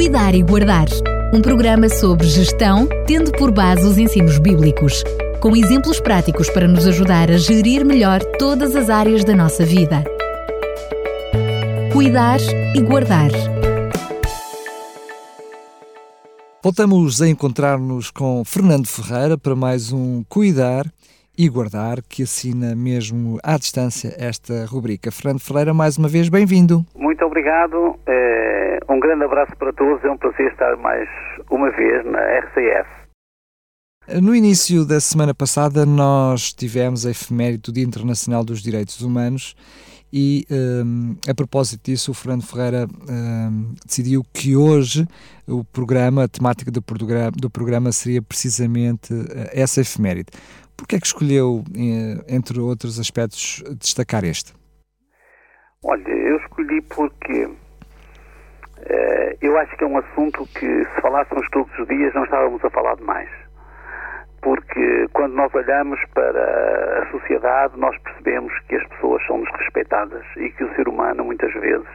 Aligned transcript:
Cuidar 0.00 0.34
e 0.34 0.42
Guardar. 0.42 0.88
Um 1.30 1.42
programa 1.42 1.86
sobre 1.90 2.26
gestão, 2.26 2.88
tendo 3.06 3.30
por 3.32 3.50
base 3.50 3.86
os 3.86 3.98
ensinos 3.98 4.38
bíblicos, 4.38 5.04
com 5.42 5.54
exemplos 5.54 6.00
práticos 6.00 6.48
para 6.48 6.66
nos 6.66 6.86
ajudar 6.86 7.30
a 7.30 7.36
gerir 7.36 7.84
melhor 7.84 8.24
todas 8.38 8.74
as 8.74 8.88
áreas 8.88 9.24
da 9.24 9.36
nossa 9.36 9.62
vida. 9.62 10.02
Cuidar 11.92 12.40
e 12.74 12.80
Guardar. 12.80 13.30
Voltamos 16.62 17.20
a 17.20 17.28
encontrar-nos 17.28 18.10
com 18.10 18.42
Fernando 18.42 18.86
Ferreira 18.86 19.36
para 19.36 19.54
mais 19.54 19.92
um 19.92 20.24
Cuidar 20.30 20.90
e 21.36 21.48
Guardar, 21.48 21.98
que 22.08 22.22
assina 22.22 22.74
mesmo 22.74 23.38
à 23.42 23.56
distância 23.56 24.14
esta 24.18 24.66
rubrica. 24.66 25.10
Fernando 25.10 25.40
Ferreira, 25.40 25.72
mais 25.72 25.96
uma 25.96 26.08
vez, 26.08 26.28
bem-vindo. 26.28 26.84
Muito 26.94 27.24
obrigado, 27.24 27.98
é, 28.06 28.78
um 28.88 29.00
grande 29.00 29.24
abraço 29.24 29.56
para 29.56 29.72
todos, 29.72 30.04
é 30.04 30.10
um 30.10 30.18
prazer 30.18 30.50
estar 30.52 30.76
mais 30.76 31.08
uma 31.50 31.70
vez 31.70 32.04
na 32.04 32.20
RCF. 32.20 33.00
No 34.20 34.34
início 34.34 34.84
da 34.84 34.98
semana 34.98 35.34
passada, 35.34 35.86
nós 35.86 36.52
tivemos 36.52 37.06
a 37.06 37.10
efeméride 37.10 37.62
do 37.62 37.72
Dia 37.72 37.84
Internacional 37.84 38.44
dos 38.44 38.62
Direitos 38.62 39.00
Humanos 39.00 39.54
e 40.12 40.44
um, 40.50 41.16
a 41.28 41.34
propósito 41.34 41.84
disso, 41.84 42.10
o 42.10 42.14
Fernando 42.14 42.44
Ferreira 42.44 42.88
um, 43.08 43.74
decidiu 43.86 44.24
que 44.32 44.56
hoje 44.56 45.06
o 45.46 45.62
programa, 45.64 46.24
a 46.24 46.28
temática 46.28 46.70
do 46.70 46.82
programa, 46.82 47.30
do 47.30 47.48
programa 47.48 47.92
seria 47.92 48.20
precisamente 48.20 49.12
eh, 49.12 49.50
essa 49.52 49.80
efeméride. 49.80 50.30
Por 50.80 50.88
que 50.88 50.96
é 50.96 50.98
que 50.98 51.06
escolheu, 51.06 51.62
eh, 51.76 52.24
entre 52.34 52.58
outros 52.58 52.98
aspectos, 52.98 53.62
destacar 53.78 54.24
este? 54.24 54.54
Olha, 55.84 56.08
eu 56.08 56.38
escolhi 56.38 56.80
porque 56.80 57.44
uh, 57.44 57.58
eu 59.42 59.58
acho 59.58 59.76
que 59.76 59.84
é 59.84 59.86
um 59.86 59.98
assunto 59.98 60.46
que, 60.58 60.66
se 60.66 61.00
falássemos 61.02 61.46
todos 61.50 61.70
os 61.78 61.86
dias, 61.86 62.14
não 62.14 62.24
estávamos 62.24 62.64
a 62.64 62.70
falar 62.70 62.96
demais. 62.96 63.28
Porque 64.40 65.06
quando 65.12 65.34
nós 65.34 65.54
olhamos 65.54 66.00
para 66.14 67.02
a 67.02 67.10
sociedade, 67.10 67.78
nós 67.78 67.94
percebemos 67.98 68.50
que 68.60 68.76
as 68.76 68.88
pessoas 68.88 69.22
são 69.26 69.42
desrespeitadas 69.42 70.24
e 70.38 70.48
que 70.48 70.64
o 70.64 70.74
ser 70.76 70.88
humano, 70.88 71.26
muitas 71.26 71.52
vezes, 71.52 71.90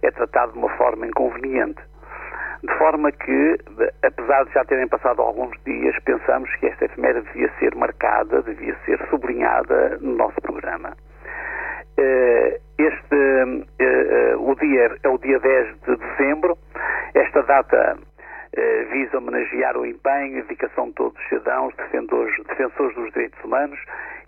é 0.00 0.10
tratado 0.12 0.52
de 0.52 0.58
uma 0.58 0.74
forma 0.78 1.06
inconveniente. 1.06 1.82
De 2.62 2.74
forma 2.76 3.10
que, 3.10 3.58
apesar 4.02 4.44
de 4.44 4.52
já 4.52 4.64
terem 4.66 4.86
passado 4.86 5.22
alguns 5.22 5.56
dias, 5.64 5.96
pensamos 6.04 6.54
que 6.56 6.66
esta 6.66 6.84
efeméride 6.84 7.26
devia 7.32 7.50
ser 7.58 7.74
marcada, 7.74 8.42
devia 8.42 8.76
ser 8.84 9.00
sublinhada 9.08 9.96
no 10.00 10.14
nosso 10.16 10.38
programa. 10.42 10.94
Eh, 11.96 12.60
este, 12.78 13.16
eh, 13.16 13.66
eh, 13.78 14.36
o 14.36 14.54
dia 14.56 14.96
é 15.02 15.08
o 15.08 15.18
dia 15.18 15.38
10 15.38 15.80
de 15.82 15.96
dezembro. 15.96 16.58
Esta 17.14 17.42
data 17.42 17.98
visa 18.90 19.18
homenagear 19.18 19.76
o 19.76 19.86
empenho 19.86 20.38
e 20.38 20.42
dedicação 20.42 20.88
de 20.88 20.94
todos 20.94 21.16
os 21.16 21.28
cidadãos, 21.28 21.72
defensores, 21.76 22.34
defensores 22.48 22.94
dos 22.96 23.12
direitos 23.12 23.42
humanos 23.44 23.78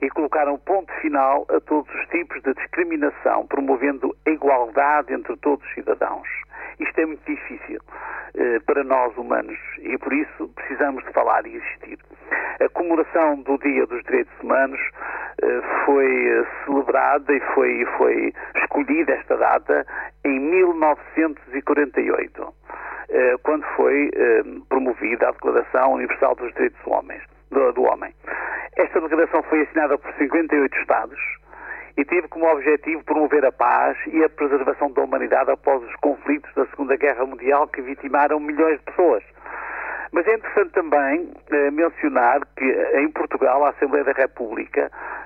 e 0.01 0.09
colocar 0.11 0.49
um 0.49 0.59
ponto 0.59 0.93
final 1.01 1.45
a 1.51 1.61
todos 1.61 1.93
os 1.93 2.07
tipos 2.07 2.41
de 2.43 2.55
discriminação, 2.55 3.47
promovendo 3.49 4.15
a 4.25 4.31
igualdade 4.31 5.13
entre 5.13 5.37
todos 5.39 5.67
os 5.67 5.75
cidadãos. 5.75 6.29
Isto 6.79 7.01
é 7.01 7.07
muito 7.07 7.25
difícil 7.27 7.81
para 8.67 8.85
nós 8.85 9.17
humanos 9.17 9.59
e 9.79 9.97
por 9.99 10.13
isso 10.13 10.49
precisamos 10.55 11.03
de 11.05 11.13
falar 11.13 11.47
e 11.47 11.57
existir. 11.57 11.99
A 12.61 12.69
comemoração 12.71 13.37
do 13.43 13.59
Dia 13.59 13.87
dos 13.87 14.03
Direitos 14.05 14.33
Humanos 14.43 14.81
eh, 15.43 15.63
foi 15.85 16.29
eh, 16.29 16.47
celebrada 16.65 17.33
e 17.33 17.41
foi, 17.55 17.85
foi 17.97 18.33
escolhida 18.57 19.13
esta 19.13 19.37
data 19.37 19.87
em 20.25 20.39
1948, 20.39 22.55
eh, 23.09 23.35
quando 23.43 23.65
foi 23.77 24.11
eh, 24.15 24.43
promovida 24.69 25.29
a 25.29 25.33
Declaração 25.33 25.95
Universal 25.95 26.37
dos 26.37 26.53
Direitos 26.55 26.81
do 27.75 27.83
homem. 27.83 28.15
Esta 28.77 29.01
declaração 29.01 29.43
foi 29.45 29.63
assinada 29.63 29.97
por 29.99 30.13
58 30.15 30.79
Estados 30.79 31.19
e 31.97 32.05
teve 32.05 32.29
como 32.29 32.47
objetivo 32.47 33.05
promover 33.05 33.45
a 33.45 33.53
paz 33.53 33.97
e 34.07 34.23
a 34.25 34.29
preservação 34.29 34.91
da 34.93 35.03
humanidade 35.03 35.51
após 35.51 35.83
os 35.83 35.95
conflitos 35.97 36.53
da 36.55 36.67
Segunda 36.67 36.97
Guerra 36.97 37.27
Mundial 37.27 37.69
que 37.69 37.83
vitimaram 37.83 38.41
milhões 38.41 38.79
de 38.79 38.85
pessoas. 38.85 39.23
Mas 40.13 40.27
é 40.27 40.35
interessante 40.35 40.73
também 40.73 41.31
eh, 41.51 41.71
mencionar 41.71 42.41
que 42.55 42.65
em 42.99 43.11
Portugal 43.11 43.65
a 43.65 43.71
Assembleia 43.71 44.05
da 44.05 44.13
República, 44.13 44.91
eh, 44.91 45.22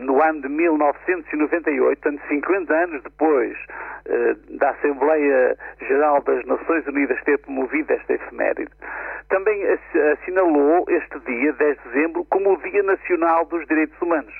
no 0.00 0.22
ano 0.22 0.42
de 0.42 0.48
1998, 0.48 2.00
portanto 2.00 2.22
50 2.28 2.74
anos 2.74 3.02
depois 3.02 3.56
eh, 4.04 4.36
da 4.50 4.70
Assembleia 4.70 5.56
Geral 5.80 6.22
das 6.22 6.44
Nações 6.44 6.86
Unidas 6.86 7.18
ter 7.24 7.38
promovido 7.38 7.92
esta 7.92 8.12
efeméride, 8.12 8.70
também 9.28 9.62
assinalou 10.12 10.84
este 10.88 11.18
dia, 11.20 11.52
10 11.54 11.78
de 11.78 11.88
dezembro, 11.88 12.24
como 12.26 12.52
o 12.52 12.56
Dia 12.58 12.82
Nacional 12.82 13.46
dos 13.46 13.66
Direitos 13.66 14.00
Humanos. 14.02 14.34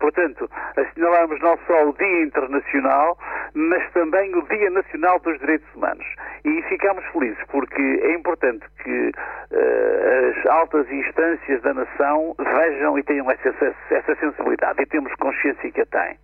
Portanto, 0.00 0.50
assinalamos 0.76 1.40
não 1.40 1.56
só 1.64 1.88
o 1.88 1.92
Dia 1.92 2.22
Internacional, 2.24 3.16
mas 3.54 3.90
também 3.92 4.34
o 4.34 4.42
Dia 4.42 4.70
Nacional 4.70 5.18
dos 5.20 5.38
Direitos 5.38 5.66
Humanos. 5.74 6.06
E 6.44 6.62
ficamos 6.62 7.04
felizes 7.12 7.42
porque 7.48 7.82
é 8.02 8.14
importante 8.14 8.64
que 8.82 9.10
uh, 9.10 10.30
as 10.30 10.46
altas 10.46 10.90
instâncias 10.90 11.60
da 11.62 11.74
nação 11.74 12.34
vejam 12.38 12.98
e 12.98 13.02
tenham 13.02 13.30
essa, 13.30 13.74
essa 13.90 14.14
sensibilidade 14.16 14.82
e 14.82 14.86
temos 14.86 15.12
consciência 15.14 15.70
que 15.70 15.80
a 15.80 15.86
têm. 15.86 16.18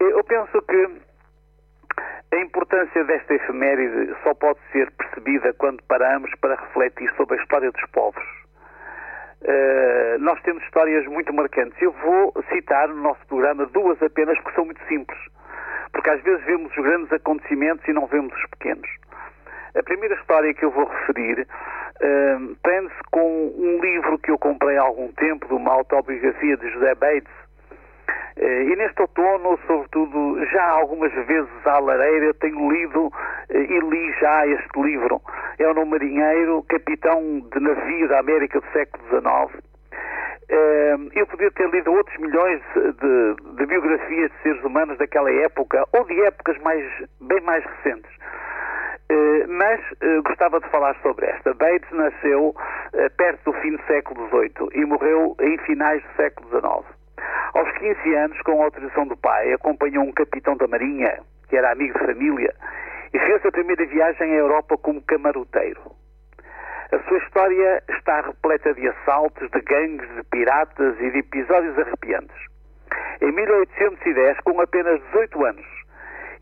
Eu 0.00 0.24
penso 0.24 0.60
que 0.62 0.88
a 2.32 2.40
importância 2.40 3.04
desta 3.04 3.34
efeméride 3.34 4.14
só 4.22 4.34
pode 4.34 4.58
ser 4.72 4.90
percebida 4.92 5.52
quando 5.54 5.82
paramos 5.84 6.30
para 6.40 6.56
refletir 6.56 7.12
sobre 7.16 7.38
a 7.38 7.42
história 7.42 7.70
dos 7.70 7.90
povos 7.90 8.42
Uh, 9.42 10.20
nós 10.20 10.40
temos 10.42 10.62
histórias 10.62 11.04
muito 11.06 11.32
marcantes. 11.32 11.80
Eu 11.82 11.90
vou 11.92 12.32
citar 12.52 12.88
no 12.88 13.02
nosso 13.02 13.26
programa 13.26 13.66
duas 13.66 14.00
apenas, 14.00 14.38
porque 14.38 14.54
são 14.54 14.64
muito 14.64 14.80
simples. 14.86 15.18
Porque 15.92 16.10
às 16.10 16.22
vezes 16.22 16.44
vemos 16.44 16.70
os 16.70 16.82
grandes 16.82 17.12
acontecimentos 17.12 17.86
e 17.86 17.92
não 17.92 18.06
vemos 18.06 18.34
os 18.34 18.46
pequenos. 18.50 18.88
A 19.74 19.82
primeira 19.82 20.14
história 20.16 20.52
que 20.52 20.64
eu 20.64 20.70
vou 20.70 20.86
referir 20.86 21.40
uh, 21.40 22.56
prende-se 22.62 23.00
com 23.10 23.52
um 23.56 23.78
livro 23.80 24.18
que 24.18 24.30
eu 24.30 24.38
comprei 24.38 24.76
há 24.76 24.82
algum 24.82 25.10
tempo, 25.12 25.46
de 25.46 25.54
uma 25.54 25.72
autobiografia 25.72 26.56
de 26.56 26.70
José 26.70 26.94
Bates. 26.94 27.32
Uh, 28.36 28.70
e 28.70 28.76
neste 28.76 29.00
outono, 29.00 29.58
sobretudo, 29.66 30.44
já 30.46 30.64
algumas 30.70 31.12
vezes 31.26 31.66
à 31.66 31.78
lareira, 31.78 32.34
tenho 32.34 32.70
lido 32.70 33.06
uh, 33.06 33.12
e 33.50 33.80
li 33.80 34.12
já 34.20 34.46
este 34.46 34.80
livro 34.80 35.22
é 35.58 35.68
um 35.70 35.84
marinheiro, 35.84 36.64
capitão 36.68 37.40
de 37.52 37.60
navio 37.60 38.08
da 38.08 38.18
América 38.18 38.60
do 38.60 38.66
século 38.72 39.04
XIX. 39.08 39.71
Eu 41.14 41.26
podia 41.26 41.50
ter 41.52 41.68
lido 41.70 41.90
outros 41.92 42.18
milhões 42.18 42.60
de, 42.74 43.56
de, 43.56 43.66
biografias 43.66 44.30
de 44.30 44.42
seres 44.42 44.62
humanos 44.62 44.98
daquela 44.98 45.30
época 45.30 45.82
ou 45.92 46.04
de 46.04 46.20
épocas 46.22 46.58
mais, 46.58 46.84
bem 47.20 47.40
mais 47.40 47.64
recentes. 47.64 48.10
Eh, 49.12 49.46
mas 49.46 49.80
eh, 50.00 50.20
gostava 50.22 50.58
de 50.58 50.68
falar 50.70 50.96
sobre 51.02 51.26
esta. 51.26 51.52
Bates 51.52 51.90
nasceu 51.90 52.54
eh, 52.94 53.08
perto 53.10 53.52
do 53.52 53.60
fim 53.60 53.76
do 53.76 53.82
século 53.84 54.26
XVIII 54.28 54.68
e 54.72 54.86
morreu 54.86 55.36
em 55.40 55.58
finais 55.58 56.02
do 56.02 56.16
século 56.16 56.48
XIX. 56.48 56.86
Aos 57.52 57.70
15 57.78 58.14
anos, 58.14 58.40
com 58.40 58.62
a 58.62 58.64
autorização 58.64 59.06
do 59.06 59.16
pai, 59.16 59.52
acompanhou 59.52 60.04
um 60.04 60.12
capitão 60.12 60.56
da 60.56 60.66
Marinha, 60.66 61.18
que 61.48 61.56
era 61.56 61.72
amigo 61.72 61.98
de 61.98 62.06
família, 62.06 62.54
e 63.12 63.18
fez 63.18 63.44
a 63.44 63.52
primeira 63.52 63.84
viagem 63.84 64.32
à 64.32 64.36
Europa 64.36 64.78
como 64.78 65.02
camaroteiro. 65.02 65.80
A 66.92 66.98
sua 67.08 67.16
história 67.18 67.82
está 67.88 68.20
repleta 68.20 68.74
de 68.74 68.86
assaltos, 68.86 69.50
de 69.50 69.60
gangues, 69.62 70.14
de 70.14 70.22
piratas 70.24 70.94
e 71.00 71.10
de 71.10 71.18
episódios 71.20 71.78
arrepiantes. 71.78 72.36
Em 73.22 73.32
1810, 73.32 74.40
com 74.40 74.60
apenas 74.60 75.00
18 75.12 75.44
anos, 75.46 75.66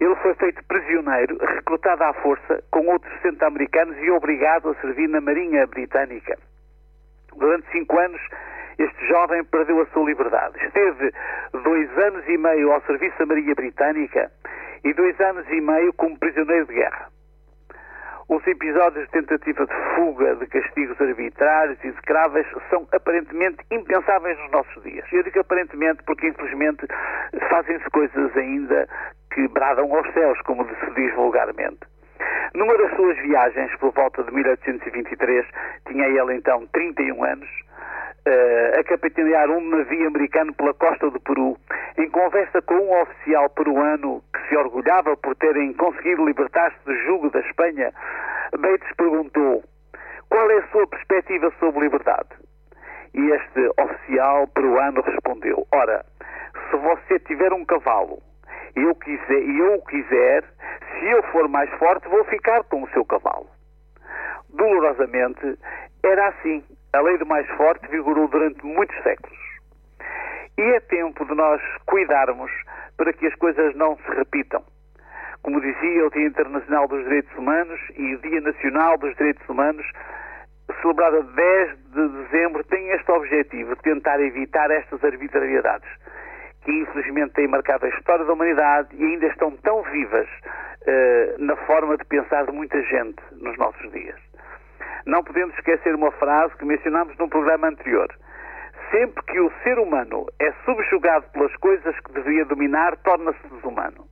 ele 0.00 0.16
foi 0.16 0.34
feito 0.34 0.64
prisioneiro, 0.64 1.38
recrutado 1.38 2.02
à 2.02 2.12
força 2.14 2.64
com 2.72 2.84
outros 2.88 3.12
60 3.22 3.46
americanos 3.46 3.96
e 3.98 4.10
obrigado 4.10 4.70
a 4.70 4.74
servir 4.80 5.08
na 5.08 5.20
Marinha 5.20 5.68
Britânica. 5.68 6.36
Durante 7.36 7.70
cinco 7.70 7.96
anos, 8.00 8.20
este 8.76 9.06
jovem 9.06 9.44
perdeu 9.44 9.80
a 9.80 9.86
sua 9.86 10.04
liberdade. 10.04 10.58
Esteve 10.64 11.12
dois 11.62 11.98
anos 11.98 12.26
e 12.26 12.36
meio 12.36 12.72
ao 12.72 12.80
serviço 12.86 13.16
da 13.20 13.26
Marinha 13.26 13.54
Britânica 13.54 14.32
e 14.82 14.92
dois 14.94 15.20
anos 15.20 15.46
e 15.48 15.60
meio 15.60 15.92
como 15.92 16.18
prisioneiro 16.18 16.66
de 16.66 16.74
guerra. 16.74 17.19
Os 18.30 18.46
episódios 18.46 19.06
de 19.06 19.10
tentativa 19.10 19.66
de 19.66 19.74
fuga, 19.96 20.36
de 20.36 20.46
castigos 20.46 21.00
arbitrários 21.00 21.76
e 21.82 21.88
escravas 21.88 22.46
são 22.70 22.86
aparentemente 22.92 23.58
impensáveis 23.72 24.38
nos 24.38 24.52
nossos 24.52 24.82
dias. 24.84 25.04
Eu 25.10 25.24
digo 25.24 25.40
aparentemente 25.40 26.00
porque, 26.04 26.28
infelizmente, 26.28 26.86
fazem-se 27.48 27.90
coisas 27.90 28.36
ainda 28.36 28.88
que 29.34 29.48
bradam 29.48 29.92
aos 29.92 30.08
céus, 30.12 30.40
como 30.42 30.64
se 30.64 30.90
diz 30.94 31.12
vulgarmente. 31.16 31.80
Numa 32.54 32.78
das 32.78 32.94
suas 32.94 33.18
viagens, 33.18 33.74
por 33.80 33.92
volta 33.94 34.22
de 34.22 34.32
1823, 34.32 35.44
tinha 35.88 36.06
ele 36.06 36.34
então 36.36 36.64
31 36.68 37.24
anos, 37.24 37.50
uh, 38.28 38.78
a 38.78 38.84
capitanear 38.84 39.50
um 39.50 39.60
navio 39.70 40.06
americano 40.06 40.54
pela 40.54 40.72
costa 40.74 41.10
do 41.10 41.18
Peru, 41.18 41.56
em 41.98 42.08
conversa 42.10 42.62
com 42.62 42.74
um 42.74 43.02
oficial 43.02 43.48
peruano 43.50 44.22
que 44.32 44.48
se 44.48 44.56
orgulhava 44.56 45.16
por 45.16 45.34
terem 45.36 45.72
conseguido 45.74 46.24
libertar-se 46.24 46.78
do 46.84 46.94
jugo 47.04 47.30
da 47.30 47.40
Espanha, 47.40 47.92
Bates 48.58 48.88
perguntou 48.96 49.62
qual 50.28 50.50
é 50.50 50.58
a 50.58 50.68
sua 50.68 50.86
perspectiva 50.86 51.52
sobre 51.58 51.80
liberdade. 51.80 52.28
E 53.14 53.20
este 53.30 53.70
oficial 53.80 54.46
peruano 54.48 55.00
respondeu: 55.02 55.66
Ora, 55.72 56.04
se 56.70 56.76
você 56.76 57.18
tiver 57.20 57.52
um 57.52 57.64
cavalo 57.64 58.22
e 58.76 58.80
eu, 58.80 58.94
quiser, 58.94 59.42
e 59.42 59.58
eu 59.58 59.74
o 59.74 59.84
quiser, 59.86 60.44
se 60.98 61.06
eu 61.06 61.22
for 61.24 61.48
mais 61.48 61.70
forte, 61.78 62.08
vou 62.08 62.24
ficar 62.24 62.62
com 62.64 62.82
o 62.82 62.90
seu 62.90 63.04
cavalo. 63.04 63.48
Dolorosamente, 64.50 65.58
era 66.02 66.28
assim. 66.28 66.64
A 66.92 67.00
lei 67.00 67.18
do 67.18 67.26
mais 67.26 67.48
forte 67.50 67.86
vigorou 67.88 68.26
durante 68.26 68.64
muitos 68.66 68.96
séculos. 69.02 69.49
E 70.60 70.62
é 70.74 70.80
tempo 70.80 71.24
de 71.24 71.34
nós 71.34 71.58
cuidarmos 71.86 72.50
para 72.98 73.14
que 73.14 73.26
as 73.26 73.34
coisas 73.36 73.74
não 73.76 73.96
se 73.96 74.10
repitam. 74.14 74.62
Como 75.42 75.58
dizia 75.58 76.06
o 76.06 76.10
Dia 76.10 76.26
Internacional 76.26 76.86
dos 76.86 77.02
Direitos 77.04 77.34
Humanos 77.38 77.80
e 77.96 78.14
o 78.14 78.18
Dia 78.18 78.42
Nacional 78.42 78.98
dos 78.98 79.16
Direitos 79.16 79.48
Humanos, 79.48 79.86
celebrado 80.82 81.16
a 81.16 81.20
10 81.22 81.78
de 81.94 82.08
dezembro, 82.08 82.62
tem 82.64 82.90
este 82.90 83.10
objetivo 83.10 83.74
de 83.74 83.80
tentar 83.80 84.20
evitar 84.20 84.70
estas 84.70 85.02
arbitrariedades 85.02 85.88
que 86.62 86.72
infelizmente 86.72 87.32
têm 87.32 87.48
marcado 87.48 87.86
a 87.86 87.88
história 87.88 88.26
da 88.26 88.34
humanidade 88.34 88.94
e 88.94 89.02
ainda 89.02 89.28
estão 89.28 89.52
tão 89.62 89.82
vivas 89.84 90.28
uh, 90.28 91.42
na 91.42 91.56
forma 91.56 91.96
de 91.96 92.04
pensar 92.04 92.44
de 92.44 92.52
muita 92.52 92.82
gente 92.82 93.16
nos 93.32 93.56
nossos 93.56 93.90
dias. 93.92 94.20
Não 95.06 95.24
podemos 95.24 95.54
esquecer 95.54 95.94
uma 95.94 96.12
frase 96.12 96.54
que 96.56 96.66
mencionámos 96.66 97.16
num 97.16 97.30
programa 97.30 97.68
anterior. 97.68 98.14
Sempre 98.90 99.22
que 99.24 99.40
o 99.40 99.52
ser 99.62 99.78
humano 99.78 100.26
é 100.40 100.52
subjugado 100.64 101.26
pelas 101.30 101.54
coisas 101.56 101.98
que 102.00 102.12
deveria 102.12 102.44
dominar, 102.44 102.96
torna-se 102.98 103.46
desumano. 103.48 104.04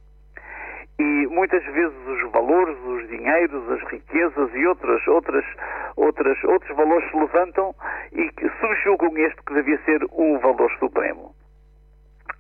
E 1.01 1.27
muitas 1.29 1.65
vezes 1.65 1.97
os 2.07 2.33
valores, 2.33 2.77
os 2.85 3.09
dinheiros, 3.09 3.71
as 3.71 3.83
riquezas 3.89 4.55
e 4.55 4.67
outras, 4.67 5.07
outras, 5.07 5.45
outras, 5.97 6.45
outros 6.45 6.77
valores 6.77 7.11
se 7.11 7.17
levantam 7.17 7.75
e 8.13 8.31
subjugam 8.61 9.17
este 9.19 9.43
que 9.43 9.55
devia 9.55 9.79
ser 9.85 10.05
o 10.11 10.39
valor 10.39 10.71
supremo. 10.79 11.35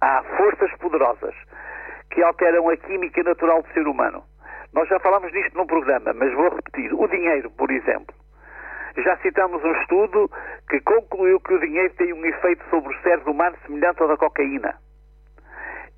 Há 0.00 0.22
forças 0.36 0.72
poderosas 0.78 1.34
que 2.10 2.22
alteram 2.22 2.68
a 2.68 2.76
química 2.76 3.22
natural 3.22 3.62
do 3.62 3.72
ser 3.72 3.86
humano. 3.86 4.22
Nós 4.72 4.88
já 4.88 4.98
falamos 5.00 5.32
disto 5.32 5.56
num 5.56 5.66
programa, 5.66 6.12
mas 6.12 6.32
vou 6.34 6.50
repetir. 6.50 6.92
O 6.94 7.06
dinheiro, 7.08 7.50
por 7.50 7.70
exemplo. 7.70 8.14
Já 9.04 9.16
citamos 9.18 9.62
um 9.62 9.72
estudo 9.80 10.30
que 10.68 10.80
concluiu 10.80 11.40
que 11.40 11.54
o 11.54 11.60
dinheiro 11.60 11.92
tem 11.94 12.12
um 12.12 12.24
efeito 12.24 12.64
sobre 12.68 12.92
o 12.92 13.02
cérebro 13.02 13.32
humano 13.32 13.56
semelhante 13.64 14.02
ao 14.02 14.08
da 14.08 14.16
cocaína. 14.16 14.74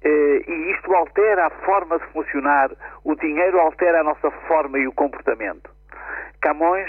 Eh, 0.03 0.45
e 0.47 0.73
isto 0.73 0.95
altera 0.95 1.47
a 1.47 1.51
forma 1.51 1.99
de 1.99 2.07
funcionar, 2.07 2.71
o 3.05 3.15
dinheiro 3.15 3.59
altera 3.59 4.01
a 4.01 4.05
nossa 4.05 4.31
forma 4.49 4.79
e 4.79 4.87
o 4.87 4.93
comportamento. 4.93 5.71
Camões 6.41 6.89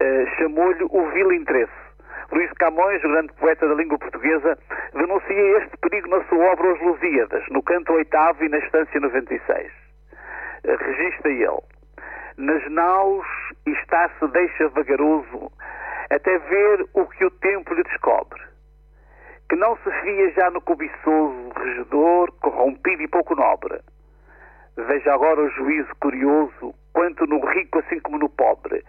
eh, 0.00 0.26
chamou-lhe 0.38 0.84
o 0.84 1.10
vil 1.10 1.32
interesse. 1.32 1.72
Luís 2.32 2.50
Camões, 2.52 3.02
grande 3.02 3.32
poeta 3.34 3.66
da 3.66 3.74
língua 3.74 3.98
portuguesa, 3.98 4.56
denuncia 4.94 5.58
este 5.58 5.76
perigo 5.78 6.08
na 6.08 6.22
sua 6.24 6.52
obra 6.52 6.72
Os 6.72 6.80
Lusíadas, 6.80 7.44
no 7.50 7.62
canto 7.62 7.92
oitavo 7.92 8.44
e 8.44 8.48
na 8.48 8.58
estância 8.58 9.00
96. 9.00 9.72
Eh, 10.64 10.76
registra 10.76 11.30
ele. 11.30 11.79
Nas 12.36 12.70
naus 12.70 13.26
está-se 13.66 14.26
deixa 14.28 14.68
vagaroso 14.68 15.50
até 16.10 16.38
ver 16.38 16.86
o 16.94 17.06
que 17.06 17.24
o 17.24 17.30
tempo 17.30 17.74
lhe 17.74 17.82
descobre. 17.82 18.40
Que 19.48 19.56
não 19.56 19.76
se 19.78 19.90
fia 20.02 20.30
já 20.32 20.50
no 20.50 20.60
cobiçoso, 20.60 21.52
regedor, 21.56 22.32
corrompido 22.40 23.02
e 23.02 23.08
pouco 23.08 23.34
nobre. 23.34 23.80
Veja 24.76 25.12
agora 25.12 25.40
o 25.40 25.50
juízo 25.50 25.90
curioso, 26.00 26.74
quanto 26.92 27.26
no 27.26 27.44
rico 27.46 27.80
assim 27.80 27.98
como 28.00 28.18
no 28.18 28.28
pobre. 28.28 28.84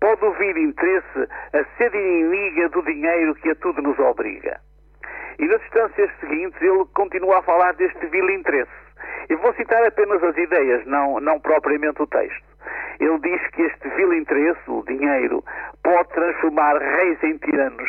Pode 0.00 0.24
ouvir 0.24 0.56
interesse 0.56 1.28
a 1.52 1.64
ser 1.76 1.94
inimiga 1.94 2.68
do 2.70 2.82
dinheiro 2.82 3.34
que 3.36 3.50
a 3.50 3.54
tudo 3.54 3.80
nos 3.82 3.98
obriga. 3.98 4.60
E 5.38 5.46
nas 5.46 5.62
instâncias 5.62 6.10
seguintes 6.20 6.60
ele 6.60 6.84
continua 6.94 7.38
a 7.38 7.42
falar 7.42 7.72
deste 7.74 8.06
vil 8.06 8.28
interesse. 8.30 8.70
Eu 9.28 9.38
vou 9.38 9.54
citar 9.54 9.82
apenas 9.86 10.22
as 10.22 10.36
ideias, 10.36 10.84
não, 10.86 11.20
não 11.20 11.40
propriamente 11.40 12.02
o 12.02 12.06
texto. 12.06 12.49
Ele 13.00 13.18
diz 13.20 13.40
que 13.52 13.62
este 13.62 13.88
vil 13.88 14.12
interesse, 14.12 14.60
o 14.70 14.84
dinheiro, 14.84 15.42
pode 15.82 16.08
transformar 16.10 16.76
reis 16.76 17.22
em 17.22 17.38
tiranos, 17.38 17.88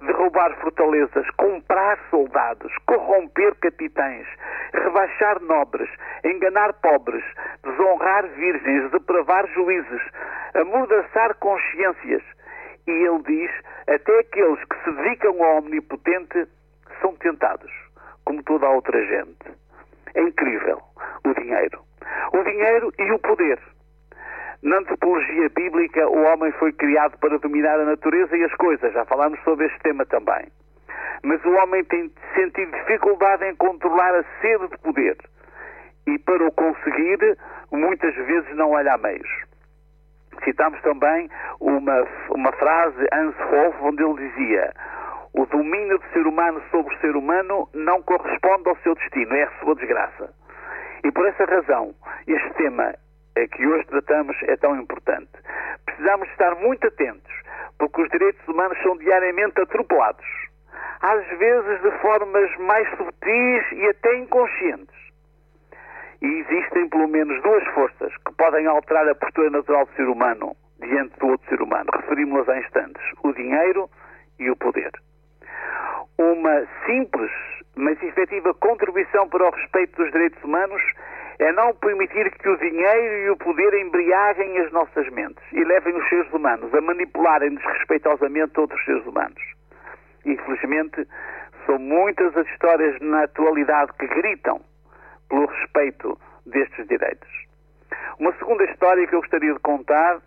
derrubar 0.00 0.56
fortalezas, 0.56 1.28
comprar 1.32 1.98
soldados, 2.10 2.72
corromper 2.86 3.54
capitães, 3.56 4.26
rebaixar 4.72 5.38
nobres, 5.42 5.90
enganar 6.24 6.72
pobres, 6.74 7.22
desonrar 7.62 8.26
virgens, 8.28 8.90
depravar 8.90 9.46
juízes, 9.48 10.02
amordaçar 10.54 11.34
consciências. 11.36 12.22
E 12.86 12.90
ele 12.90 13.22
diz: 13.24 13.50
até 13.86 14.18
aqueles 14.20 14.64
que 14.64 14.82
se 14.82 14.92
dedicam 14.92 15.42
ao 15.42 15.58
Omnipotente 15.58 16.48
são 17.02 17.14
tentados, 17.16 17.70
como 18.24 18.42
toda 18.44 18.66
a 18.66 18.70
outra 18.70 19.04
gente. 19.04 19.52
É 20.14 20.22
incrível 20.22 20.80
o 21.24 21.34
dinheiro. 21.34 21.80
O 22.32 22.42
dinheiro 22.42 22.90
e 22.98 23.12
o 23.12 23.18
poder. 23.18 23.58
Na 24.62 24.78
antropologia 24.78 25.48
bíblica, 25.50 26.08
o 26.08 26.20
homem 26.24 26.50
foi 26.52 26.72
criado 26.72 27.16
para 27.18 27.38
dominar 27.38 27.78
a 27.78 27.84
natureza 27.84 28.36
e 28.36 28.42
as 28.42 28.54
coisas. 28.54 28.92
Já 28.92 29.04
falámos 29.04 29.38
sobre 29.44 29.66
este 29.66 29.78
tema 29.80 30.04
também. 30.06 30.48
Mas 31.22 31.44
o 31.44 31.50
homem 31.50 31.84
tem 31.84 32.12
sentido 32.34 32.72
dificuldade 32.72 33.44
em 33.44 33.54
controlar 33.54 34.14
a 34.14 34.24
sede 34.40 34.68
de 34.68 34.78
poder. 34.78 35.16
E 36.08 36.18
para 36.18 36.44
o 36.44 36.52
conseguir, 36.52 37.38
muitas 37.70 38.14
vezes 38.14 38.56
não 38.56 38.72
olha 38.72 38.94
a 38.94 38.98
meios. 38.98 39.28
Citamos 40.44 40.80
também 40.82 41.30
uma, 41.60 42.06
uma 42.30 42.52
frase, 42.52 43.06
Hans 43.12 43.36
Wolff, 43.50 43.78
onde 43.82 44.02
ele 44.02 44.28
dizia: 44.28 44.72
O 45.34 45.46
domínio 45.46 45.98
do 45.98 46.06
ser 46.12 46.26
humano 46.26 46.60
sobre 46.70 46.94
o 46.94 46.98
ser 46.98 47.14
humano 47.16 47.68
não 47.74 48.02
corresponde 48.02 48.68
ao 48.68 48.76
seu 48.78 48.94
destino, 48.94 49.34
é 49.34 49.44
a 49.44 49.50
sua 49.60 49.74
desgraça. 49.76 50.32
E 51.04 51.12
por 51.12 51.26
essa 51.26 51.44
razão, 51.44 51.94
este 52.26 52.50
tema 52.54 52.94
que 53.46 53.66
hoje 53.66 53.86
tratamos 53.86 54.36
é 54.42 54.56
tão 54.56 54.76
importante. 54.80 55.30
Precisamos 55.84 56.28
estar 56.30 56.54
muito 56.56 56.86
atentos, 56.86 57.32
porque 57.78 58.02
os 58.02 58.08
direitos 58.10 58.46
humanos 58.48 58.76
são 58.82 58.96
diariamente 58.96 59.60
atropelados, 59.60 60.26
às 61.00 61.26
vezes 61.38 61.82
de 61.82 61.90
formas 62.00 62.56
mais 62.58 62.88
subtis 62.96 63.72
e 63.72 63.86
até 63.88 64.16
inconscientes. 64.16 64.96
E 66.20 66.26
existem 66.26 66.88
pelo 66.88 67.06
menos 67.06 67.40
duas 67.42 67.64
forças 67.68 68.12
que 68.26 68.34
podem 68.34 68.66
alterar 68.66 69.08
a 69.08 69.14
postura 69.14 69.50
natural 69.50 69.86
do 69.86 69.92
ser 69.92 70.08
humano 70.08 70.56
diante 70.80 71.16
do 71.18 71.28
outro 71.28 71.48
ser 71.48 71.62
humano. 71.62 71.90
Referimos-las 71.94 72.48
há 72.48 72.58
instantes: 72.58 73.02
o 73.22 73.32
dinheiro 73.32 73.88
e 74.38 74.50
o 74.50 74.56
poder. 74.56 74.90
Uma 76.18 76.66
simples, 76.86 77.30
mas 77.76 78.02
efetiva 78.02 78.52
contribuição 78.54 79.28
para 79.28 79.46
o 79.46 79.50
respeito 79.50 80.02
dos 80.02 80.10
direitos 80.10 80.42
humanos 80.42 80.82
é 81.38 81.52
não 81.52 81.72
permitir 81.74 82.30
que 82.32 82.48
o 82.48 82.56
dinheiro 82.58 83.26
e 83.26 83.30
o 83.30 83.36
poder 83.36 83.72
embriaguem 83.74 84.58
as 84.58 84.72
nossas 84.72 85.08
mentes 85.10 85.42
e 85.52 85.62
levem 85.62 85.96
os 85.96 86.08
seres 86.08 86.32
humanos 86.32 86.74
a 86.74 86.80
manipularem 86.80 87.54
desrespeitosamente 87.54 88.58
outros 88.58 88.84
seres 88.84 89.06
humanos. 89.06 89.42
Infelizmente, 90.24 91.06
são 91.64 91.78
muitas 91.78 92.36
as 92.36 92.46
histórias 92.48 93.00
na 93.00 93.22
atualidade 93.24 93.92
que 93.98 94.06
gritam 94.08 94.60
pelo 95.28 95.46
respeito 95.46 96.18
destes 96.46 96.86
direitos. 96.88 97.28
Uma 98.18 98.32
segunda 98.32 98.64
história 98.64 99.06
que 99.06 99.14
eu 99.14 99.20
gostaria 99.20 99.52
de 99.52 99.60
contar 99.60 100.20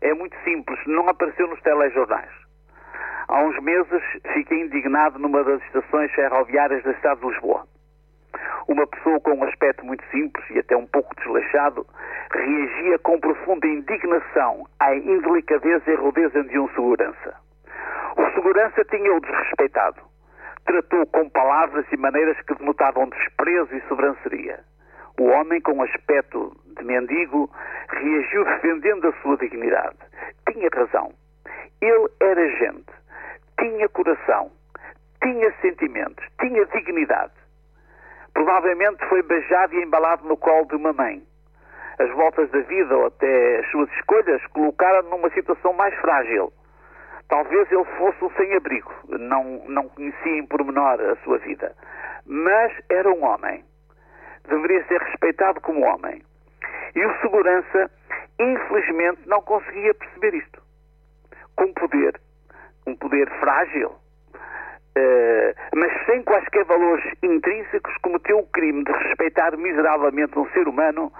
é 0.00 0.12
muito 0.12 0.36
simples, 0.42 0.78
não 0.86 1.08
apareceu 1.08 1.46
nos 1.46 1.60
telejornais. 1.60 2.30
Há 3.28 3.42
uns 3.42 3.58
meses 3.62 4.02
fiquei 4.32 4.62
indignado 4.62 5.18
numa 5.18 5.44
das 5.44 5.62
estações 5.62 6.10
ferroviárias 6.12 6.82
da 6.82 6.94
cidade 6.94 7.20
de 7.20 7.26
Lisboa. 7.28 7.66
Uma 8.68 8.86
pessoa 8.86 9.20
com 9.20 9.34
um 9.34 9.44
aspecto 9.44 9.84
muito 9.84 10.04
simples 10.10 10.44
e 10.50 10.58
até 10.58 10.76
um 10.76 10.86
pouco 10.86 11.14
desleixado 11.16 11.86
reagia 12.32 12.98
com 12.98 13.20
profunda 13.20 13.66
indignação 13.66 14.66
à 14.80 14.94
indelicadeza 14.94 15.90
e 15.90 15.94
rudeza 15.94 16.42
de 16.44 16.58
um 16.58 16.68
segurança. 16.70 17.34
O 18.16 18.30
segurança 18.34 18.84
tinha-o 18.84 19.20
desrespeitado. 19.20 20.00
Tratou 20.64 21.06
com 21.06 21.28
palavras 21.28 21.84
e 21.92 21.96
maneiras 21.96 22.40
que 22.42 22.54
denotavam 22.54 23.08
desprezo 23.08 23.74
e 23.76 23.80
sobranceria. 23.82 24.60
O 25.20 25.24
homem, 25.24 25.60
com 25.60 25.82
aspecto 25.82 26.56
de 26.76 26.84
mendigo, 26.84 27.50
reagiu 27.90 28.44
defendendo 28.44 29.08
a 29.08 29.12
sua 29.22 29.36
dignidade. 29.36 29.96
Tinha 30.50 30.68
razão. 30.74 31.12
Ele 31.80 32.08
era 32.20 32.48
gente. 32.56 32.92
Tinha 33.58 33.88
coração. 33.90 34.50
Tinha 35.22 35.52
sentimentos. 35.60 36.24
Tinha 36.40 36.64
dignidade. 36.66 37.32
Provavelmente 38.34 39.04
foi 39.08 39.22
beijado 39.22 39.74
e 39.74 39.82
embalado 39.82 40.26
no 40.26 40.36
colo 40.36 40.66
de 40.66 40.74
uma 40.74 40.92
mãe. 40.92 41.22
As 41.98 42.10
voltas 42.10 42.50
da 42.50 42.58
vida 42.60 42.96
ou 42.96 43.06
até 43.06 43.60
as 43.60 43.70
suas 43.70 43.88
escolhas 43.92 44.44
colocaram-no 44.48 45.10
numa 45.10 45.30
situação 45.30 45.72
mais 45.72 45.94
frágil. 46.00 46.52
Talvez 47.28 47.70
ele 47.70 47.84
fosse 47.96 48.24
um 48.24 48.30
sem-abrigo, 48.30 48.92
não, 49.08 49.62
não 49.68 49.88
conhecia 49.88 50.38
em 50.38 50.46
pormenor 50.46 51.00
a 51.00 51.16
sua 51.24 51.38
vida. 51.38 51.74
Mas 52.26 52.72
era 52.90 53.08
um 53.08 53.24
homem. 53.24 53.64
Deveria 54.48 54.84
ser 54.86 55.00
respeitado 55.00 55.60
como 55.60 55.84
homem. 55.84 56.22
E 56.94 57.04
o 57.04 57.20
segurança 57.20 57.90
infelizmente 58.38 59.20
não 59.26 59.40
conseguia 59.42 59.94
perceber 59.94 60.34
isto. 60.34 60.62
Com 61.56 61.72
poder, 61.72 62.20
um 62.86 62.96
poder 62.96 63.30
frágil, 63.38 63.94
uh, 64.96 65.76
mas 65.76 66.06
sem 66.06 66.22
quaisquer 66.22 66.64
valores 66.64 67.04
intrínsecos, 67.22 67.96
cometeu 67.98 68.38
o 68.38 68.46
crime 68.48 68.84
de 68.84 68.92
respeitar 68.92 69.56
miseravelmente 69.56 70.38
um 70.38 70.48
ser 70.50 70.68
humano 70.68 71.12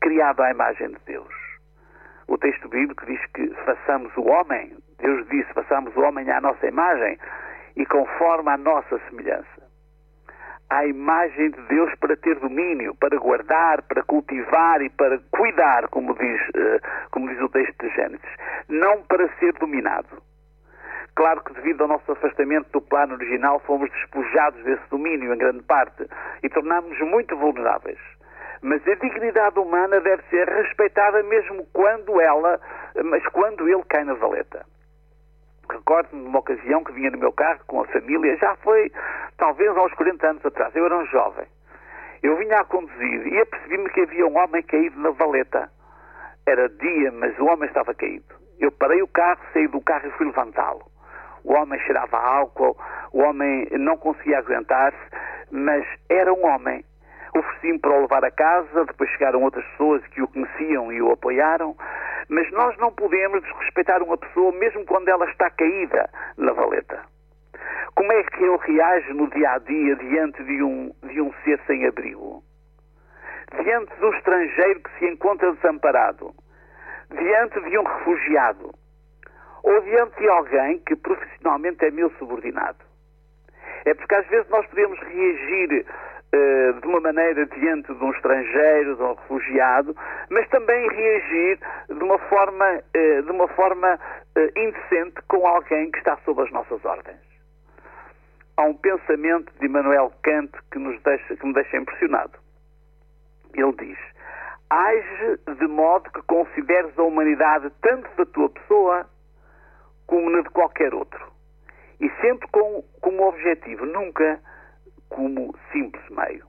criado 0.00 0.42
à 0.42 0.50
imagem 0.50 0.88
de 0.88 0.98
Deus. 1.06 1.34
O 2.26 2.36
texto 2.36 2.68
bíblico 2.68 3.06
diz 3.06 3.20
que 3.34 3.48
façamos 3.64 4.14
o 4.16 4.22
homem, 4.22 4.76
Deus 4.98 5.26
disse, 5.28 5.52
façamos 5.54 5.96
o 5.96 6.00
homem 6.00 6.30
à 6.30 6.40
nossa 6.40 6.66
imagem 6.66 7.18
e 7.76 7.86
conforme 7.86 8.50
a 8.50 8.56
nossa 8.56 8.98
semelhança 9.08 9.68
à 10.70 10.86
imagem 10.86 11.50
de 11.50 11.60
Deus 11.62 11.94
para 11.96 12.16
ter 12.16 12.38
domínio, 12.38 12.94
para 12.96 13.18
guardar, 13.18 13.82
para 13.82 14.02
cultivar 14.02 14.82
e 14.82 14.90
para 14.90 15.18
cuidar, 15.30 15.88
como 15.88 16.14
diz, 16.14 16.40
eh, 16.54 16.80
como 17.10 17.28
diz 17.28 17.40
o 17.40 17.48
texto 17.48 17.86
de 17.86 17.94
Gênesis, 17.94 18.36
não 18.68 19.02
para 19.04 19.28
ser 19.38 19.52
dominado. 19.54 20.22
Claro 21.18 21.42
que 21.42 21.52
devido 21.52 21.80
ao 21.82 21.88
nosso 21.88 22.12
afastamento 22.12 22.70
do 22.70 22.80
plano 22.80 23.14
original 23.14 23.58
fomos 23.66 23.90
despojados 23.90 24.62
desse 24.62 24.88
domínio 24.88 25.34
em 25.34 25.36
grande 25.36 25.64
parte 25.64 26.08
e 26.44 26.48
tornámos-nos 26.48 27.10
muito 27.10 27.36
vulneráveis. 27.36 27.98
Mas 28.62 28.86
a 28.86 28.94
dignidade 28.94 29.58
humana 29.58 30.00
deve 30.00 30.22
ser 30.30 30.48
respeitada 30.48 31.20
mesmo 31.24 31.66
quando 31.72 32.20
ela, 32.20 32.60
mas 33.04 33.26
quando 33.30 33.68
ele 33.68 33.82
cai 33.88 34.04
na 34.04 34.14
valeta. 34.14 34.64
Recordo-me 35.68 36.22
de 36.22 36.28
uma 36.28 36.38
ocasião 36.38 36.84
que 36.84 36.92
vinha 36.92 37.10
no 37.10 37.18
meu 37.18 37.32
carro 37.32 37.62
com 37.66 37.80
a 37.80 37.86
família, 37.86 38.36
já 38.36 38.54
foi 38.62 38.88
talvez 39.38 39.76
aos 39.76 39.92
40 39.94 40.24
anos 40.24 40.46
atrás, 40.46 40.76
eu 40.76 40.86
era 40.86 40.98
um 40.98 41.06
jovem. 41.06 41.46
Eu 42.22 42.36
vinha 42.36 42.60
a 42.60 42.64
conduzir 42.64 43.26
e 43.26 43.40
apercebi-me 43.40 43.90
que 43.90 44.02
havia 44.02 44.24
um 44.24 44.38
homem 44.38 44.62
caído 44.62 45.00
na 45.00 45.10
valeta. 45.10 45.68
Era 46.46 46.68
dia, 46.68 47.10
mas 47.10 47.36
o 47.40 47.46
homem 47.46 47.68
estava 47.68 47.92
caído. 47.92 48.36
Eu 48.60 48.70
parei 48.70 49.02
o 49.02 49.08
carro, 49.08 49.40
saí 49.52 49.66
do 49.66 49.80
carro 49.80 50.06
e 50.06 50.12
fui 50.12 50.26
levantá-lo. 50.26 50.86
O 51.44 51.54
homem 51.54 51.78
cheirava 51.80 52.18
álcool, 52.18 52.76
o 53.12 53.20
homem 53.20 53.66
não 53.72 53.96
conseguia 53.96 54.38
aguentar-se, 54.38 54.98
mas 55.50 55.86
era 56.08 56.32
um 56.32 56.44
homem. 56.44 56.84
Ofereci-me 57.36 57.78
para 57.78 57.92
o 57.92 58.00
levar 58.02 58.24
a 58.24 58.30
casa, 58.30 58.84
depois 58.84 59.10
chegaram 59.10 59.42
outras 59.42 59.64
pessoas 59.66 60.06
que 60.08 60.22
o 60.22 60.28
conheciam 60.28 60.92
e 60.92 61.00
o 61.00 61.12
apoiaram, 61.12 61.76
mas 62.28 62.50
nós 62.52 62.76
não 62.78 62.92
podemos 62.92 63.42
desrespeitar 63.42 64.02
uma 64.02 64.16
pessoa 64.16 64.52
mesmo 64.52 64.84
quando 64.86 65.08
ela 65.08 65.24
está 65.26 65.50
caída 65.50 66.10
na 66.36 66.52
valeta. 66.52 67.00
Como 67.94 68.12
é 68.12 68.22
que 68.22 68.44
ele 68.44 68.56
reage 68.58 69.12
no 69.12 69.28
dia 69.30 69.52
a 69.52 69.58
dia 69.58 69.96
diante 69.96 70.42
de 70.44 70.62
um, 70.62 70.92
de 71.02 71.20
um 71.20 71.32
ser 71.44 71.60
sem 71.66 71.86
abrigo? 71.86 72.42
Diante 73.62 73.94
do 73.98 74.10
estrangeiro 74.14 74.80
que 74.80 74.98
se 74.98 75.06
encontra 75.06 75.52
desamparado? 75.52 76.34
Diante 77.10 77.60
de 77.60 77.78
um 77.78 77.82
refugiado? 77.82 78.72
Ou 79.62 79.80
diante 79.82 80.18
de 80.18 80.28
alguém 80.28 80.78
que 80.80 80.96
profissionalmente 80.96 81.84
é 81.84 81.90
meu 81.90 82.10
subordinado? 82.18 82.78
É 83.84 83.94
porque 83.94 84.14
às 84.14 84.26
vezes 84.28 84.48
nós 84.50 84.66
podemos 84.66 84.98
reagir 85.00 85.86
eh, 86.30 86.72
de 86.72 86.86
uma 86.86 87.00
maneira 87.00 87.46
diante 87.46 87.92
de 87.94 88.04
um 88.04 88.10
estrangeiro, 88.10 88.96
de 88.96 89.02
um 89.02 89.14
refugiado, 89.14 89.96
mas 90.28 90.46
também 90.48 90.86
reagir 90.88 91.58
de 91.88 92.04
uma 92.04 92.18
forma, 92.18 92.82
eh, 92.92 93.22
de 93.22 93.30
uma 93.30 93.48
forma 93.48 93.98
eh, 94.36 94.52
indecente 94.56 95.22
com 95.26 95.46
alguém 95.46 95.90
que 95.90 95.98
está 95.98 96.18
sob 96.24 96.42
as 96.42 96.50
nossas 96.50 96.84
ordens. 96.84 97.16
Há 98.58 98.62
um 98.64 98.74
pensamento 98.74 99.52
de 99.58 99.66
Immanuel 99.66 100.12
Kant 100.22 100.52
que, 100.70 100.78
nos 100.78 101.00
deixa, 101.02 101.36
que 101.36 101.46
me 101.46 101.54
deixa 101.54 101.78
impressionado. 101.78 102.38
Ele 103.54 103.72
diz: 103.72 103.98
Age 104.68 105.38
de 105.58 105.66
modo 105.66 106.10
que 106.10 106.20
consideres 106.22 106.98
a 106.98 107.04
humanidade 107.04 107.70
tanto 107.80 108.10
da 108.16 108.26
tua 108.26 108.50
pessoa 108.50 109.06
como 110.08 110.28
na 110.30 110.40
de 110.40 110.50
qualquer 110.50 110.92
outro. 110.92 111.24
E 112.00 112.10
sempre 112.20 112.48
com, 112.48 112.82
como 113.00 113.28
objetivo, 113.28 113.86
nunca 113.86 114.40
como 115.08 115.54
simples 115.70 116.04
meio. 116.10 116.46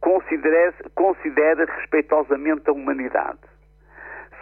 Considere 0.00 1.64
respeitosamente 1.64 2.68
a 2.68 2.72
humanidade. 2.72 3.40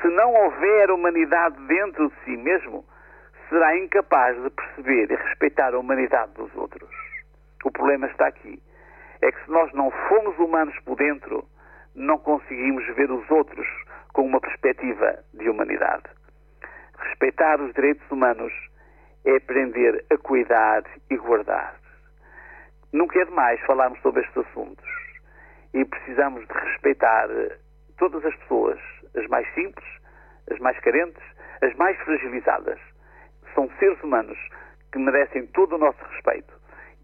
Se 0.00 0.09
não 0.09 0.35
houver 0.35 0.90
humanidade 0.90 1.57
dentro 1.66 2.09
de 2.09 2.14
si 2.25 2.37
mesmo, 2.37 2.85
será 3.49 3.76
incapaz 3.76 4.40
de 4.42 4.50
perceber 4.50 5.11
e 5.11 5.16
respeitar 5.16 5.75
a 5.75 5.78
humanidade 5.78 6.33
dos 6.33 6.54
outros. 6.57 6.90
O 7.64 7.71
problema 7.71 8.07
está 8.07 8.26
aqui. 8.26 8.61
É 9.21 9.31
que 9.31 9.45
se 9.45 9.50
nós 9.50 9.73
não 9.73 9.90
formos 10.09 10.37
humanos 10.38 10.76
por 10.85 10.97
dentro, 10.97 11.47
não 11.95 12.19
conseguimos 12.19 12.85
ver 12.97 13.11
os 13.11 13.31
outros 13.31 13.66
com 14.12 14.23
uma 14.26 14.40
perspectiva. 14.40 15.23
Respeitar 17.43 17.61
os 17.61 17.75
direitos 17.75 18.09
humanos 18.09 18.53
é 19.25 19.35
aprender 19.35 20.05
a 20.13 20.17
cuidar 20.17 20.85
e 21.11 21.17
guardar. 21.17 21.75
Nunca 22.93 23.21
é 23.21 23.25
demais 23.25 23.61
falarmos 23.63 24.01
sobre 24.01 24.23
estes 24.23 24.47
assuntos 24.47 24.89
e 25.75 25.85
precisamos 25.85 26.47
de 26.47 26.55
respeitar 26.55 27.29
eh, 27.29 27.59
todas 27.99 28.25
as 28.25 28.37
pessoas, 28.37 28.79
as 29.17 29.27
mais 29.27 29.45
simples, 29.55 29.85
as 30.53 30.59
mais 30.61 30.79
carentes, 30.79 31.21
as 31.63 31.75
mais 31.75 31.99
fragilizadas. 32.03 32.79
São 33.57 33.69
seres 33.81 34.01
humanos 34.05 34.39
que 34.93 35.01
merecem 35.01 35.45
todo 35.49 35.75
o 35.75 35.79
nosso 35.79 35.99
respeito. 36.13 36.55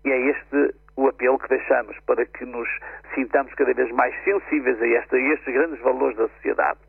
E 0.05 0.13
é 0.13 0.21
este 0.21 0.73
o 0.95 1.09
apelo 1.09 1.41
que 1.41 1.49
deixamos 1.49 1.99
para 2.07 2.25
que 2.25 2.45
nos 2.45 2.69
sintamos 3.13 3.53
cada 3.55 3.75
vez 3.75 3.91
mais 3.91 4.15
sensíveis 4.23 4.81
a, 4.81 4.87
esta, 4.87 5.17
a 5.17 5.21
estes 5.33 5.53
grandes 5.53 5.81
valores 5.81 6.17
da 6.17 6.29
sociedade. 6.29 6.88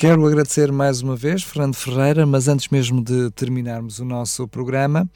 Quero 0.00 0.26
agradecer 0.26 0.72
mais 0.72 1.02
uma 1.02 1.14
vez, 1.14 1.42
Fernando 1.42 1.74
Ferreira, 1.74 2.24
mas 2.24 2.48
antes 2.48 2.68
mesmo 2.68 3.04
de 3.04 3.30
terminarmos 3.32 3.98
o 3.98 4.04
nosso 4.06 4.48
programa, 4.48 5.06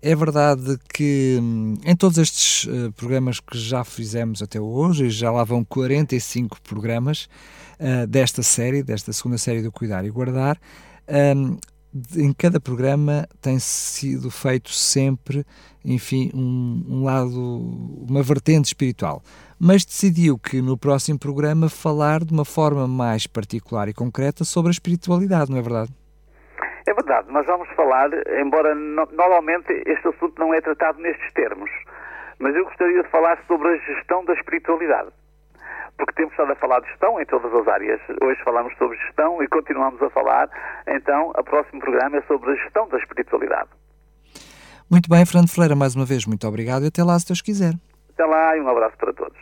é 0.00 0.16
verdade 0.16 0.78
que 0.94 1.38
hum, 1.42 1.74
em 1.84 1.94
todos 1.94 2.16
estes 2.16 2.64
uh, 2.64 2.90
programas 2.92 3.38
que 3.38 3.58
já 3.58 3.84
fizemos 3.84 4.40
até 4.40 4.58
hoje, 4.58 5.10
já 5.10 5.30
lá 5.30 5.44
vão 5.44 5.62
45 5.62 6.58
programas 6.62 7.28
uh, 7.78 8.06
desta 8.06 8.42
série, 8.42 8.82
desta 8.82 9.12
segunda 9.12 9.36
série 9.36 9.60
do 9.60 9.70
Cuidar 9.70 10.06
e 10.06 10.10
Guardar, 10.10 10.58
um, 11.36 11.58
em 12.16 12.32
cada 12.32 12.60
programa 12.60 13.26
tem 13.40 13.58
sido 13.58 14.30
feito 14.30 14.70
sempre, 14.70 15.44
enfim, 15.84 16.30
um, 16.34 16.84
um, 16.88 17.04
lado, 17.04 17.38
uma 18.08 18.22
vertente 18.22 18.66
espiritual. 18.66 19.22
Mas 19.60 19.84
decidiu 19.84 20.36
que 20.36 20.60
no 20.60 20.76
próximo 20.76 21.18
programa 21.18 21.68
falar 21.68 22.24
de 22.24 22.32
uma 22.32 22.44
forma 22.44 22.88
mais 22.88 23.26
particular 23.26 23.88
e 23.88 23.94
concreta 23.94 24.44
sobre 24.44 24.70
a 24.70 24.72
espiritualidade, 24.72 25.50
não 25.50 25.58
é 25.58 25.62
verdade? 25.62 25.92
É 26.86 26.92
verdade, 26.92 27.32
nós 27.32 27.46
vamos 27.46 27.68
falar, 27.70 28.10
embora 28.38 28.74
no, 28.74 29.06
normalmente 29.12 29.72
este 29.86 30.08
assunto 30.08 30.38
não 30.38 30.52
é 30.52 30.60
tratado 30.60 31.00
nestes 31.00 31.32
termos, 31.32 31.70
mas 32.38 32.54
eu 32.54 32.64
gostaria 32.64 33.02
de 33.02 33.08
falar 33.08 33.38
sobre 33.46 33.68
a 33.68 33.76
gestão 33.78 34.24
da 34.24 34.34
espiritualidade. 34.34 35.10
Porque 35.96 36.12
temos 36.14 36.32
estado 36.32 36.52
a 36.52 36.56
falar 36.56 36.80
de 36.80 36.88
gestão 36.88 37.20
em 37.20 37.26
todas 37.26 37.52
as 37.54 37.68
áreas. 37.68 38.00
Hoje 38.22 38.40
falamos 38.44 38.76
sobre 38.76 38.96
gestão 38.98 39.42
e 39.42 39.48
continuamos 39.48 40.02
a 40.02 40.10
falar. 40.10 40.48
Então, 40.88 41.30
o 41.30 41.44
próximo 41.44 41.80
programa 41.80 42.16
é 42.16 42.22
sobre 42.22 42.50
a 42.50 42.56
gestão 42.56 42.88
da 42.88 42.98
espiritualidade. 42.98 43.68
Muito 44.90 45.08
bem, 45.08 45.24
Fernando 45.24 45.50
Ferreira, 45.50 45.74
mais 45.74 45.94
uma 45.94 46.04
vez, 46.04 46.26
muito 46.26 46.46
obrigado 46.46 46.84
e 46.84 46.88
até 46.88 47.02
lá, 47.02 47.18
se 47.18 47.26
Deus 47.26 47.40
quiser. 47.40 47.74
Até 48.12 48.24
lá 48.24 48.56
e 48.56 48.60
um 48.60 48.68
abraço 48.68 48.96
para 48.96 49.12
todos. 49.12 49.38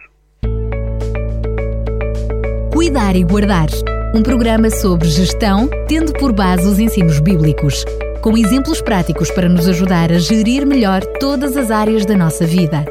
Cuidar 2.72 3.14
e 3.16 3.24
Guardar 3.24 3.68
um 4.14 4.22
programa 4.22 4.68
sobre 4.68 5.08
gestão, 5.08 5.68
tendo 5.88 6.12
por 6.12 6.32
base 6.32 6.66
os 6.66 6.78
ensinos 6.78 7.18
bíblicos, 7.18 7.84
com 8.22 8.36
exemplos 8.36 8.82
práticos 8.82 9.30
para 9.30 9.48
nos 9.48 9.66
ajudar 9.68 10.12
a 10.12 10.18
gerir 10.18 10.66
melhor 10.66 11.00
todas 11.18 11.56
as 11.56 11.70
áreas 11.70 12.04
da 12.04 12.16
nossa 12.16 12.44
vida. 12.44 12.84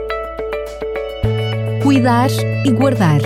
Cuidar 1.83 2.29
e 2.65 2.71
Guardar 2.71 3.21